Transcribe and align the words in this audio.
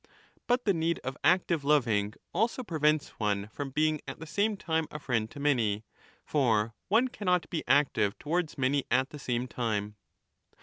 f 0.35 0.41
But 0.47 0.65
the 0.65 0.73
need 0.73 0.97
of 1.03 1.15
active 1.23 1.63
loving 1.63 2.15
also 2.33 2.63
prevents 2.63 3.09
one 3.19 3.49
from 3.49 3.69
being 3.69 4.01
at 4.07 4.17
the 4.17 4.25
same 4.25 4.57
time 4.57 4.87
a 4.89 4.97
friend 4.97 5.29
to 5.29 5.39
many; 5.39 5.85
for 6.25 6.73
one 6.87 7.07
cannot 7.07 7.47
be 7.51 7.59
14 7.59 7.63
active 7.79 8.17
towards 8.17 8.57
many 8.57 8.83
at 8.89 9.11
the 9.11 9.19
same 9.19 9.47
time. 9.47 9.95